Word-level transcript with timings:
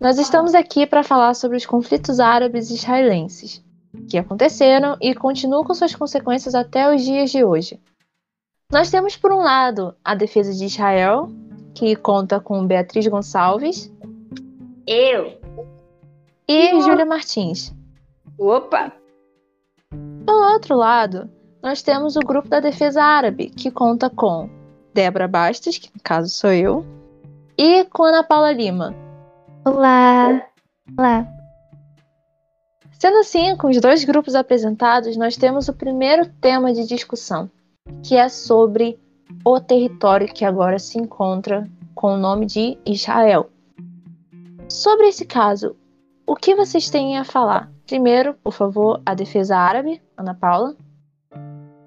Nós 0.00 0.18
estamos 0.18 0.54
aqui 0.54 0.86
para 0.86 1.02
falar 1.02 1.34
sobre 1.34 1.56
os 1.56 1.64
conflitos 1.64 2.20
árabes 2.20 2.70
e 2.70 2.74
israelenses, 2.74 3.64
que 4.08 4.18
aconteceram 4.18 4.96
e 5.00 5.14
continuam 5.14 5.64
com 5.64 5.72
suas 5.72 5.94
consequências 5.94 6.54
até 6.54 6.94
os 6.94 7.02
dias 7.02 7.30
de 7.30 7.42
hoje. 7.42 7.80
Nós 8.70 8.90
temos, 8.90 9.16
por 9.16 9.32
um 9.32 9.38
lado, 9.38 9.94
a 10.04 10.14
defesa 10.14 10.52
de 10.52 10.66
Israel, 10.66 11.30
que 11.74 11.96
conta 11.96 12.38
com 12.38 12.66
Beatriz 12.66 13.06
Gonçalves. 13.06 13.90
Eu. 14.86 15.38
E 16.46 16.74
Eu. 16.74 16.82
Júlia 16.82 17.06
Martins. 17.06 17.74
Opa! 18.38 18.92
Do 19.90 20.32
outro 20.32 20.76
lado, 20.76 21.30
nós 21.62 21.80
temos 21.80 22.16
o 22.16 22.20
grupo 22.20 22.48
da 22.48 22.60
defesa 22.60 23.02
árabe, 23.02 23.48
que 23.48 23.70
conta 23.70 24.10
com 24.10 24.50
Débora 24.92 25.26
Bastos, 25.26 25.78
que 25.78 25.88
no 25.94 26.02
caso 26.02 26.28
sou 26.28 26.52
eu, 26.52 26.84
e 27.56 27.84
com 27.86 28.04
Ana 28.04 28.22
Paula 28.22 28.52
Lima. 28.52 29.05
Olá! 29.68 30.46
Olá! 30.96 31.26
Sendo 32.92 33.18
assim, 33.18 33.56
com 33.56 33.68
os 33.68 33.80
dois 33.80 34.04
grupos 34.04 34.36
apresentados, 34.36 35.16
nós 35.16 35.36
temos 35.36 35.66
o 35.66 35.72
primeiro 35.72 36.30
tema 36.40 36.72
de 36.72 36.86
discussão, 36.86 37.50
que 38.00 38.14
é 38.14 38.28
sobre 38.28 38.96
o 39.44 39.58
território 39.58 40.32
que 40.32 40.44
agora 40.44 40.78
se 40.78 41.00
encontra 41.00 41.68
com 41.96 42.14
o 42.14 42.16
nome 42.16 42.46
de 42.46 42.78
Israel. 42.86 43.50
Sobre 44.68 45.08
esse 45.08 45.26
caso, 45.26 45.74
o 46.24 46.36
que 46.36 46.54
vocês 46.54 46.88
têm 46.88 47.18
a 47.18 47.24
falar? 47.24 47.68
Primeiro, 47.88 48.34
por 48.34 48.52
favor, 48.52 49.02
a 49.04 49.14
defesa 49.14 49.56
árabe, 49.56 50.00
Ana 50.16 50.32
Paula. 50.32 50.76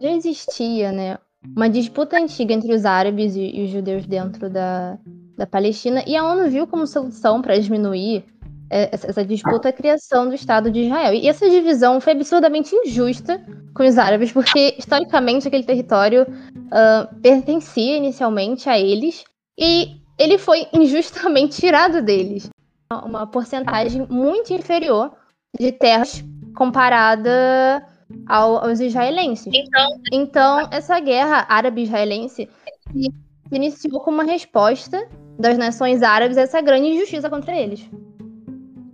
Já 0.02 0.12
existia, 0.12 0.91
né, 0.91 1.18
uma 1.55 1.70
disputa 1.70 2.18
antiga 2.18 2.54
entre 2.54 2.74
os 2.74 2.84
árabes 2.84 3.38
e, 3.38 3.64
os 3.64 3.70
judeus 3.70 4.05
dentro 4.05 4.50
da, 4.50 5.00
da 5.40 5.48
Palestina, 5.48 6.04
e 6.05 6.18
a 6.18 6.23
ONU 6.26 6.49
viu 6.49 6.68
como 6.68 6.85
solução 6.85 7.41
para 7.41 7.57
diminuir 7.57 8.26
é, 8.70 8.90
essa 8.91 9.23
disputa 9.23 9.70
a 9.70 9.73
criação 9.73 10.27
do 10.27 10.35
Estado 10.35 10.70
de 10.70 10.81
Israel. 10.81 11.13
E 11.13 11.29
essa 11.29 11.49
divisão 11.49 12.01
foi 12.01 12.12
absurdamente 12.12 12.76
injusta 12.76 13.41
com 13.73 13.87
os 13.87 13.98
árabes, 13.98 14.34
porque 14.34 14.76
historicamente 14.77 15.48
aquele 15.48 15.63
território 15.63 16.23
uh, 16.23 17.21
pertencia 17.21 17.96
inicialmente 17.96 18.68
a 18.68 18.77
eles 18.77 19.23
e 19.57 20.01
ele 20.18 20.37
foi 20.37 20.68
injustamente 20.73 21.62
tirado 21.62 22.01
deles. 22.01 22.49
Uma 22.91 23.26
porcentagem 23.26 24.05
muito 24.09 24.51
inferior 24.51 25.13
de 25.57 25.71
terras 25.71 26.21
comparada 26.53 27.81
ao, 28.27 28.65
aos 28.65 28.81
israelenses. 28.81 29.53
Então, 29.53 29.87
então 30.12 30.68
essa 30.70 30.99
guerra 30.99 31.46
árabe-israelense 31.48 32.49
se 32.91 33.55
iniciou 33.55 34.01
como 34.01 34.18
uma 34.18 34.29
resposta 34.29 35.07
das 35.40 35.57
nações 35.57 36.04
árabes 36.04 36.35
essa 36.35 36.62
grande 36.62 36.90
injustiça 36.90 37.29
contra 37.29 37.55
eles. 37.55 37.90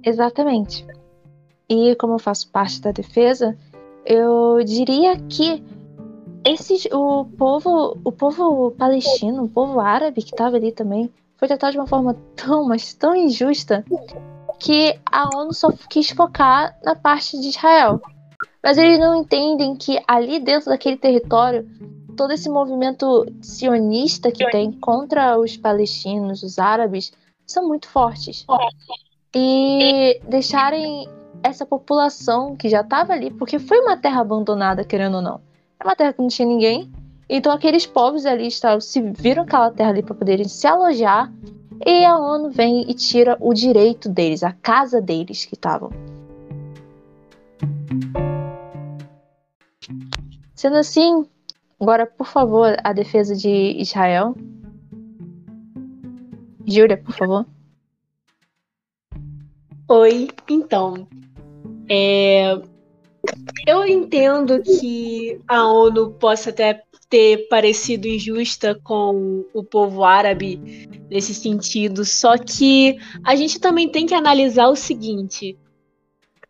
Exatamente. 0.04 0.86
E 1.68 1.96
como 1.96 2.14
eu 2.14 2.20
faço 2.20 2.52
parte 2.52 2.80
da 2.80 2.92
defesa, 2.92 3.58
eu 4.06 4.64
diria 4.64 5.18
que 5.28 5.64
esses, 6.46 6.88
o 6.92 7.26
povo, 7.26 7.98
o 8.04 8.12
povo 8.12 8.70
palestino, 8.72 9.46
o 9.46 9.50
povo 9.50 9.80
árabe 9.80 10.22
que 10.22 10.32
estava 10.32 10.58
ali 10.58 10.72
também, 10.72 11.12
foi 11.38 11.48
tratado 11.48 11.72
de 11.72 11.80
uma 11.80 11.88
forma 11.88 12.16
tão, 12.36 12.68
mas 12.68 12.94
tão 12.94 13.16
injusta 13.16 13.84
que 14.60 14.98
a 15.12 15.28
ONU 15.36 15.54
só 15.54 15.72
quis 15.90 16.12
focar 16.12 16.78
na 16.84 16.96
parte 16.96 17.40
de 17.42 17.50
Israel. 17.50 18.00
Mas 18.64 18.78
eles 18.78 19.00
não 19.00 19.16
entendem 19.16 19.76
que 19.76 20.00
ali 20.08 20.40
dentro 20.40 20.70
daquele 20.70 20.98
território, 20.98 21.68
todo 22.16 22.32
esse 22.32 22.50
movimento 22.50 23.26
sionista 23.42 24.32
que 24.32 24.50
tem 24.50 24.72
contra 24.72 25.38
os 25.38 25.58
palestinos, 25.58 26.44
os 26.44 26.58
árabes, 26.58 27.12
são 27.46 27.68
muito 27.68 27.88
fortes. 27.88 28.46
E 29.36 30.20
deixarem 30.28 31.08
essa 31.44 31.66
população 31.66 32.56
que 32.56 32.70
já 32.70 32.82
estava 32.82 33.14
ali, 33.14 33.30
porque 33.32 33.60
foi 33.60 33.80
uma 33.82 33.98
terra 33.98 34.22
abandonada, 34.22 34.84
querendo 34.84 35.16
ou 35.16 35.22
não. 35.22 35.42
É 35.80 35.84
uma 35.84 35.96
terra 35.96 36.14
que 36.14 36.22
não 36.22 36.28
tinha 36.28 36.48
ninguém. 36.48 36.92
Então 37.30 37.52
aqueles 37.52 37.86
povos 37.86 38.26
ali 38.26 38.50
se 38.52 39.02
viram 39.02 39.44
aquela 39.44 39.70
terra 39.72 39.90
ali 39.90 40.02
para 40.02 40.16
poderem 40.16 40.48
se 40.48 40.66
alojar. 40.66 41.32
E 41.86 42.06
a 42.06 42.18
ONU 42.18 42.50
vem 42.50 42.90
e 42.90 42.94
tira 42.94 43.38
o 43.40 43.54
direito 43.54 44.08
deles, 44.08 44.44
a 44.44 44.54
casa 44.54 45.02
deles 45.02 45.44
que 45.44 45.56
estavam. 45.56 45.92
Sendo 50.56 50.78
assim, 50.78 51.26
agora, 51.80 52.06
por 52.06 52.28
favor, 52.28 52.76
a 52.84 52.94
defesa 52.94 53.36
de 53.36 53.76
Israel. 53.80 54.36
Júlia, 56.66 56.98
por 56.98 57.16
favor. 57.16 57.46
Oi, 59.88 60.30
então. 60.50 61.08
É, 61.88 62.60
eu 63.68 63.86
entendo 63.86 64.62
que 64.62 65.40
a 65.48 65.68
ONU 65.68 66.12
possa 66.14 66.50
até 66.50 66.84
ter 67.10 67.48
parecido 67.48 68.08
injusta 68.08 68.80
com 68.84 69.46
o 69.54 69.64
povo 69.64 70.04
árabe 70.04 70.60
nesse 71.10 71.34
sentido, 71.36 72.04
só 72.04 72.38
que 72.38 72.98
a 73.24 73.36
gente 73.36 73.60
também 73.60 73.88
tem 73.88 74.06
que 74.06 74.14
analisar 74.14 74.68
o 74.68 74.76
seguinte: 74.76 75.58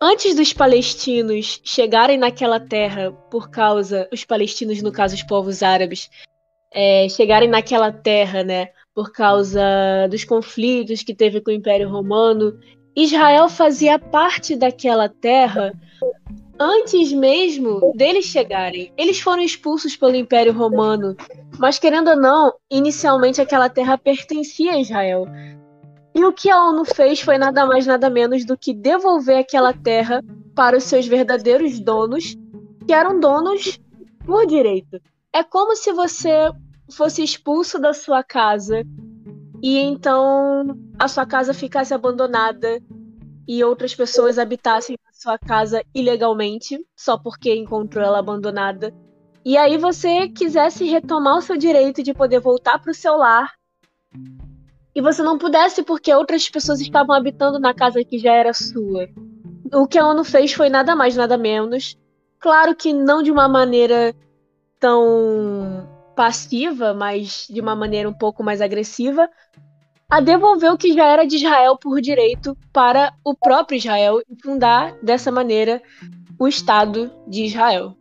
antes 0.02 0.36
dos 0.36 0.54
palestinos 0.54 1.62
chegarem 1.64 2.18
naquela 2.18 2.60
terra 2.60 3.12
por 3.30 3.50
causa, 3.50 4.08
os 4.12 4.24
palestinos, 4.24 4.82
no 4.82 4.92
caso 4.92 5.16
os 5.16 5.24
povos 5.24 5.64
árabes, 5.64 6.10
é, 6.72 7.08
chegarem 7.10 7.50
naquela 7.50 7.92
terra, 7.92 8.44
né, 8.44 8.70
por 8.94 9.12
causa 9.12 10.08
dos 10.10 10.24
conflitos 10.24 11.04
que 11.04 11.14
teve 11.14 11.42
com 11.42 11.52
o 11.52 11.54
Império 11.54 11.90
Romano, 11.90 12.60
Israel 12.96 13.50
fazia 13.50 14.00
parte 14.00 14.56
daquela 14.56 15.10
terra 15.10 15.74
antes 16.60 17.12
mesmo 17.12 17.92
deles 17.96 18.26
chegarem. 18.26 18.92
Eles 18.98 19.20
foram 19.20 19.44
expulsos 19.44 19.96
pelo 19.96 20.16
Império 20.16 20.54
Romano, 20.54 21.16
mas 21.60 21.78
querendo 21.78 22.10
ou 22.10 22.16
não, 22.16 22.54
inicialmente 22.72 23.42
aquela 23.42 23.70
terra 23.70 23.98
pertencia 23.98 24.74
a 24.74 24.80
Israel. 24.80 25.28
E 26.16 26.24
o 26.24 26.32
que 26.32 26.50
a 26.50 26.64
ONU 26.64 26.86
fez 26.86 27.20
foi 27.20 27.38
nada 27.38 27.66
mais 27.66 27.86
nada 27.86 28.10
menos 28.10 28.46
do 28.46 28.58
que 28.58 28.74
devolver 28.74 29.40
aquela 29.40 29.74
terra 29.74 30.24
para 30.56 30.78
os 30.78 30.86
seus 30.86 31.06
verdadeiros 31.06 31.78
donos, 31.78 32.38
que 32.88 32.94
eram 32.94 33.20
donos 33.20 33.78
por 34.26 34.48
direito. 34.48 35.02
É 35.34 35.44
como 35.44 35.76
se 35.76 35.92
você 35.92 36.50
fosse 36.90 37.22
expulso 37.22 37.78
da 37.78 37.94
sua 37.94 38.24
casa 38.24 38.82
e 39.62 39.78
então 39.78 40.78
a 40.98 41.10
sua 41.10 41.26
casa 41.26 41.54
ficasse 41.54 41.94
abandonada 41.94 42.82
e 43.46 43.62
outras 43.62 43.94
pessoas 43.94 44.40
habitassem 44.40 44.96
a 45.06 45.14
sua 45.14 45.38
casa 45.38 45.84
ilegalmente, 45.94 46.80
só 46.96 47.18
porque 47.18 47.54
encontrou 47.54 48.06
ela 48.06 48.20
abandonada. 48.20 48.94
E 49.44 49.58
aí 49.58 49.78
você 49.78 50.30
quisesse 50.30 50.86
retomar 50.86 51.38
o 51.38 51.42
seu 51.42 51.58
direito 51.58 52.02
de 52.02 52.14
poder 52.14 52.40
voltar 52.40 52.80
para 52.80 52.92
o 52.92 52.96
seu 52.96 53.18
lar. 53.18 53.54
E 54.96 55.02
você 55.02 55.22
não 55.22 55.38
pudesse 55.38 55.84
porque 55.84 56.14
outras 56.14 56.50
pessoas 56.50 56.80
estavam 56.80 57.14
habitando 57.14 57.60
na 57.60 57.74
casa 57.74 58.02
que 58.04 58.18
já 58.18 58.34
era 58.34 58.54
sua. 58.54 59.10
O 59.74 59.86
que 59.86 60.00
a 60.00 60.08
ONU 60.08 60.24
fez 60.24 60.54
foi 60.54 60.70
nada 60.70 60.96
mais, 60.96 61.18
nada 61.18 61.38
menos. 61.38 61.98
Claro 62.40 62.74
que 62.74 62.94
não 62.94 63.22
de 63.22 63.30
uma 63.30 63.48
maneira 63.50 64.16
tão 64.80 65.86
passiva, 66.16 66.94
mas 66.94 67.46
de 67.50 67.60
uma 67.60 67.76
maneira 67.76 68.08
um 68.08 68.14
pouco 68.14 68.42
mais 68.42 68.62
agressiva, 68.62 69.30
a 70.10 70.22
devolver 70.22 70.72
o 70.72 70.78
que 70.78 70.94
já 70.94 71.06
era 71.08 71.26
de 71.26 71.36
Israel 71.36 71.78
por 71.78 72.00
direito 72.00 72.56
para 72.72 73.14
o 73.24 73.36
próprio 73.36 73.78
Israel 73.78 74.22
e 74.30 74.42
fundar 74.42 74.96
dessa 75.02 75.30
maneira 75.30 75.82
o 76.40 76.48
Estado 76.48 77.12
de 77.28 77.44
Israel. 77.46 77.98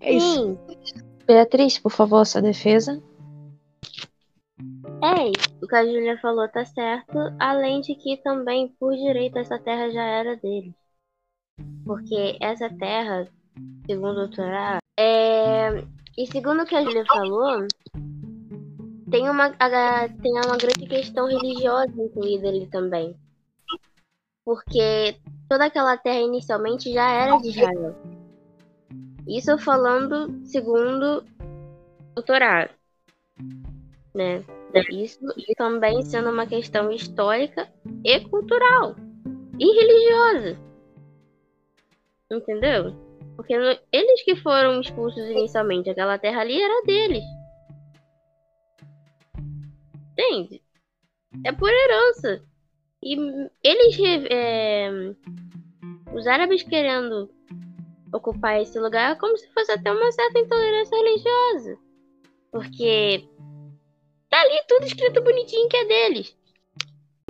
É 0.00 0.12
isso. 0.12 0.58
Beatriz, 1.26 1.78
por 1.78 1.90
favor, 1.90 2.24
sua 2.24 2.40
defesa. 2.40 3.02
É 5.02 5.28
isso. 5.28 5.58
O 5.62 5.66
que 5.66 5.74
a 5.74 5.84
Julia 5.84 6.18
falou 6.18 6.48
tá 6.48 6.64
certo. 6.64 7.18
Além 7.38 7.80
de 7.80 7.94
que 7.94 8.18
também, 8.18 8.68
por 8.78 8.94
direito, 8.94 9.38
essa 9.38 9.58
terra 9.58 9.90
já 9.90 10.02
era 10.02 10.36
deles. 10.36 10.74
Porque 11.84 12.36
essa 12.40 12.68
terra, 12.68 13.28
segundo 13.86 14.22
o 14.22 14.30
Torá, 14.30 14.78
é... 14.98 15.82
e 16.16 16.26
segundo 16.26 16.62
o 16.62 16.66
que 16.66 16.74
a 16.74 16.82
Julia 16.82 17.04
falou, 17.06 17.66
tem 19.10 19.28
uma, 19.28 19.50
tem 19.50 20.32
uma 20.32 20.56
grande 20.56 20.86
questão 20.86 21.26
religiosa 21.26 21.92
incluída 21.96 22.48
ali 22.48 22.66
também. 22.66 23.16
Porque 24.44 25.16
toda 25.48 25.66
aquela 25.66 25.96
terra 25.96 26.20
inicialmente 26.20 26.92
já 26.92 27.10
era 27.10 27.36
de 27.38 27.48
Israel. 27.48 27.96
Isso 29.26 29.56
falando 29.58 30.44
segundo 30.46 31.24
o 32.16 32.22
Torá. 32.22 32.70
Né? 34.14 34.44
Isso 34.90 35.20
também 35.56 36.02
sendo 36.02 36.30
uma 36.30 36.46
questão 36.46 36.90
histórica 36.90 37.68
e 38.04 38.20
cultural. 38.20 38.96
E 39.58 39.64
religiosa. 39.64 40.58
Entendeu? 42.30 42.94
Porque 43.36 43.54
eles 43.92 44.22
que 44.22 44.36
foram 44.36 44.80
expulsos 44.80 45.28
inicialmente, 45.28 45.90
aquela 45.90 46.18
terra 46.18 46.40
ali 46.40 46.60
era 46.60 46.82
deles. 46.84 47.24
Entende? 50.12 50.62
é 51.44 51.52
por 51.52 51.70
herança. 51.70 52.42
E 53.02 53.16
eles. 53.62 54.26
É, 54.30 54.90
os 56.14 56.26
árabes 56.26 56.62
querendo 56.62 57.30
ocupar 58.12 58.60
esse 58.60 58.78
lugar 58.78 59.12
é 59.12 59.18
como 59.18 59.36
se 59.36 59.48
fosse 59.52 59.70
até 59.70 59.90
uma 59.92 60.10
certa 60.12 60.38
intolerância 60.38 60.96
religiosa. 60.96 61.78
Porque 62.50 63.28
ali 64.40 64.60
tudo 64.66 64.86
escrito 64.86 65.22
bonitinho 65.22 65.68
que 65.68 65.76
é 65.76 65.84
deles. 65.84 66.36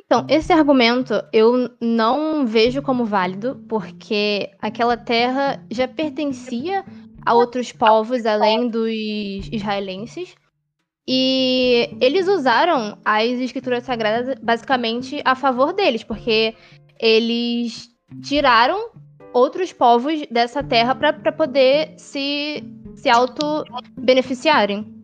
Então, 0.05 0.27
esse 0.29 0.53
argumento 0.53 1.15
eu 1.33 1.71
não 1.81 2.45
vejo 2.45 2.83
como 2.83 3.05
válido, 3.05 3.65
porque 3.69 4.51
aquela 4.61 4.97
terra 4.97 5.65
já 5.71 5.87
pertencia 5.87 6.85
a 7.25 7.35
outros 7.35 7.71
povos 7.71 8.27
além 8.27 8.69
dos 8.69 9.49
israelenses. 9.53 10.35
E 11.07 11.97
eles 12.01 12.27
usaram 12.27 12.99
as 13.05 13.31
escrituras 13.31 13.85
sagradas 13.85 14.37
basicamente 14.43 15.23
a 15.25 15.35
favor 15.35 15.73
deles, 15.73 16.03
porque 16.03 16.55
eles 16.99 17.89
tiraram 18.23 18.91
outros 19.33 19.73
povos 19.73 20.27
dessa 20.31 20.63
terra 20.63 20.95
para 20.95 21.33
poder 21.33 21.95
se, 21.97 22.65
se 22.97 23.09
auto-beneficiarem. 23.09 25.00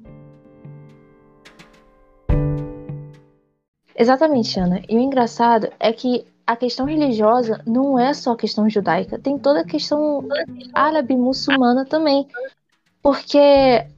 Exatamente, 3.97 4.59
Ana. 4.61 4.83
E 4.89 4.97
o 4.97 5.01
engraçado 5.01 5.69
é 5.81 5.93
que 5.93 6.27
a 6.47 6.55
questão 6.55 6.87
religiosa 6.87 7.61
não 7.67 7.99
é 7.99 8.13
só 8.15 8.33
a 8.33 8.37
questão 8.37 8.69
judaica, 8.69 9.19
tem 9.19 9.37
toda 9.39 9.61
a 9.61 9.65
questão 9.65 10.23
árabe 10.73 11.17
muçulmana 11.17 11.85
também. 11.85 12.27
Porque 13.03 13.39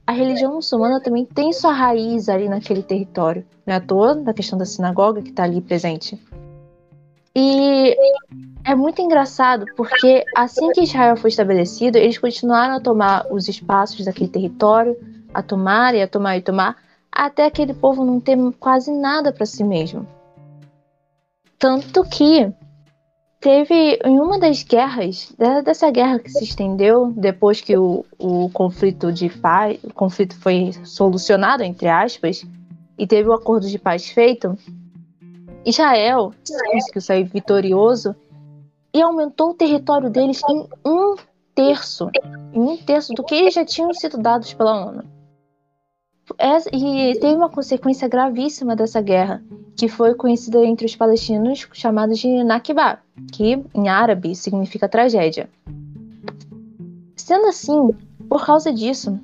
a 0.05 0.11
religião 0.11 0.53
muçulmana 0.53 1.01
também 1.01 1.25
tem 1.25 1.51
sua 1.51 1.73
raiz 1.73 2.29
ali 2.29 2.47
naquele 2.47 2.83
território. 2.83 3.45
Não 3.65 3.73
é 3.73 3.77
à 3.77 3.81
toa 3.81 4.15
da 4.15 4.33
questão 4.33 4.57
da 4.57 4.65
sinagoga 4.65 5.21
que 5.21 5.29
está 5.29 5.43
ali 5.43 5.61
presente. 5.61 6.19
E 7.35 7.95
é 8.63 8.75
muito 8.75 9.01
engraçado 9.01 9.65
porque 9.75 10.23
assim 10.35 10.71
que 10.71 10.81
Israel 10.81 11.17
foi 11.17 11.29
estabelecido, 11.29 11.97
eles 11.97 12.17
continuaram 12.17 12.75
a 12.75 12.79
tomar 12.79 13.25
os 13.31 13.47
espaços 13.47 14.05
daquele 14.05 14.29
território, 14.29 14.97
a 15.33 15.41
tomar 15.41 15.95
e 15.95 16.01
a 16.01 16.07
tomar 16.07 16.37
e 16.37 16.41
tomar, 16.41 16.77
até 17.11 17.45
aquele 17.45 17.73
povo 17.73 18.05
não 18.05 18.19
ter 18.19 18.37
quase 18.59 18.91
nada 18.91 19.31
para 19.31 19.45
si 19.45 19.63
mesmo. 19.63 20.07
Tanto 21.57 22.03
que 22.03 22.51
teve 23.39 23.99
em 24.03 24.19
uma 24.19 24.39
das 24.39 24.63
guerras, 24.63 25.33
dessa 25.63 25.89
guerra 25.91 26.19
que 26.19 26.29
se 26.29 26.43
estendeu 26.43 27.11
depois 27.15 27.61
que 27.61 27.77
o, 27.77 28.05
o 28.17 28.49
conflito 28.49 29.11
de 29.11 29.29
paz, 29.29 29.79
o 29.83 29.93
conflito 29.93 30.37
foi 30.39 30.71
solucionado 30.83 31.63
entre 31.63 31.87
aspas, 31.87 32.45
e 32.97 33.07
teve 33.07 33.29
o 33.29 33.33
acordo 33.33 33.67
de 33.67 33.79
paz 33.79 34.09
feito, 34.09 34.57
Israel 35.65 36.33
conseguiu 36.71 37.01
sair 37.01 37.23
vitorioso 37.23 38.15
e 38.93 39.01
aumentou 39.01 39.51
o 39.51 39.53
território 39.53 40.09
deles 40.09 40.41
em 40.49 40.67
um 40.85 41.15
terço, 41.53 42.09
em 42.53 42.59
um 42.59 42.77
terço 42.77 43.13
do 43.13 43.23
que 43.23 43.49
já 43.51 43.63
tinham 43.63 43.93
sido 43.93 44.17
dados 44.17 44.53
pela 44.53 44.87
ONU. 44.87 45.18
E 46.71 47.19
teve 47.19 47.35
uma 47.35 47.49
consequência 47.49 48.07
gravíssima 48.07 48.75
dessa 48.75 49.01
guerra, 49.01 49.43
que 49.75 49.87
foi 49.87 50.13
conhecida 50.13 50.63
entre 50.65 50.85
os 50.85 50.95
palestinos 50.95 51.67
chamada 51.73 52.13
de 52.13 52.43
Nakba, 52.43 52.99
que 53.31 53.63
em 53.73 53.87
árabe 53.87 54.35
significa 54.35 54.89
tragédia. 54.89 55.49
Sendo 57.15 57.47
assim, 57.47 57.89
por 58.27 58.45
causa 58.45 58.71
disso, 58.73 59.19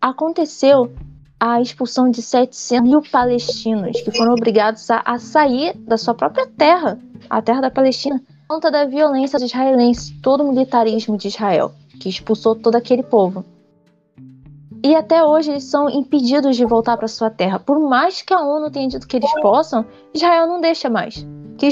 aconteceu 0.00 0.92
a 1.38 1.60
expulsão 1.60 2.10
de 2.10 2.22
700 2.22 2.88
mil 2.88 3.02
palestinos 3.02 4.00
que 4.00 4.10
foram 4.10 4.32
obrigados 4.32 4.88
a, 4.90 5.02
a 5.04 5.18
sair 5.18 5.76
da 5.78 5.96
sua 5.96 6.14
própria 6.14 6.46
terra, 6.46 6.98
a 7.28 7.42
terra 7.42 7.62
da 7.62 7.70
Palestina, 7.70 8.20
por 8.46 8.56
conta 8.56 8.70
da 8.70 8.84
violência 8.84 9.38
dos 9.38 9.48
israelenses, 9.48 10.14
todo 10.22 10.44
o 10.44 10.52
militarismo 10.52 11.16
de 11.16 11.28
Israel, 11.28 11.72
que 12.00 12.08
expulsou 12.08 12.54
todo 12.54 12.76
aquele 12.76 13.02
povo. 13.02 13.44
E 14.84 14.94
até 14.96 15.22
hoje 15.24 15.50
eles 15.50 15.64
são 15.64 15.88
impedidos 15.88 16.56
de 16.56 16.64
voltar 16.64 16.96
para 16.96 17.06
sua 17.06 17.30
terra. 17.30 17.58
Por 17.58 17.78
mais 17.78 18.20
que 18.20 18.34
a 18.34 18.40
ONU 18.40 18.70
tenha 18.70 18.88
dito 18.88 19.06
que 19.06 19.16
eles 19.16 19.32
possam, 19.40 19.86
Israel 20.12 20.46
não 20.46 20.60
deixa 20.60 20.90
mais. 20.90 21.26
Que 21.56 21.68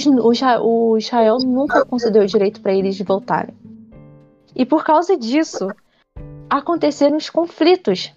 o 0.62 0.96
Israel 0.96 1.38
nunca 1.38 1.84
concedeu 1.84 2.22
o 2.22 2.26
direito 2.26 2.60
para 2.60 2.72
eles 2.72 2.94
de 2.94 3.02
voltarem. 3.02 3.54
E 4.54 4.64
por 4.64 4.84
causa 4.84 5.16
disso, 5.16 5.68
aconteceram 6.48 7.16
os 7.16 7.28
conflitos 7.28 8.12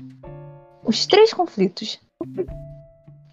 os 0.85 1.05
três 1.05 1.33
conflitos: 1.33 1.99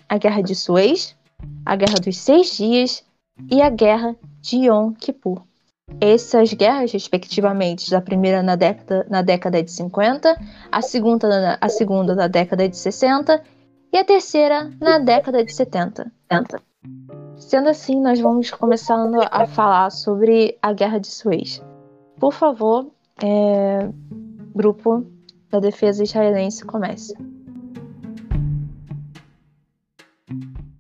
a 0.09 0.17
Guerra 0.19 0.43
de 0.43 0.55
Suez, 0.55 1.17
a 1.65 1.77
Guerra 1.77 1.97
dos 2.03 2.17
Seis 2.17 2.57
Dias 2.57 3.05
e 3.51 3.61
a 3.61 3.69
Guerra 3.69 4.17
de 4.41 4.67
Yom 4.67 4.93
Kippur. 4.93 5.43
Essas 6.01 6.53
guerras, 6.53 6.93
respectivamente, 6.93 7.91
da 7.91 8.01
primeira 8.01 8.43
na 8.43 8.57
década, 8.57 9.07
na 9.09 9.23
década 9.23 9.63
de 9.63 9.71
50, 9.71 10.37
a 10.71 10.83
segunda, 10.83 11.29
na, 11.29 11.59
a 11.61 11.69
segunda 11.69 12.15
na 12.15 12.27
década 12.27 12.69
de 12.69 12.77
60 12.77 13.43
e 13.93 13.99
a 13.99 14.05
terceira 14.05 14.71
na 14.81 14.99
década 14.99 15.45
de 15.45 15.53
70. 15.53 16.11
Sendo 17.37 17.69
assim, 17.69 18.01
nós 18.01 18.21
vamos 18.21 18.51
começando 18.51 19.19
a 19.31 19.47
falar 19.47 19.91
sobre 19.91 20.59
a 20.63 20.73
Guerra 20.73 20.99
de 20.99 21.09
Suez. 21.09 21.63
Por 22.19 22.33
favor, 22.33 22.91
é, 23.23 23.89
grupo 24.55 25.07
da 25.51 25.59
defesa 25.59 26.03
israelense, 26.03 26.65
comece. 26.65 27.15